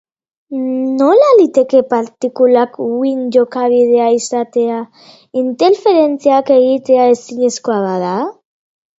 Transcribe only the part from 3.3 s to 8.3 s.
jokabidea izatea interferentziak egitea ezinezkoa bada?